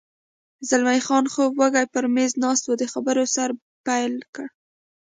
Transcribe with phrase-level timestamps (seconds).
[0.69, 3.49] زلمی خان خوب وږی پر مېز ناست و، د خبرو سر
[3.85, 4.47] پیل کړ.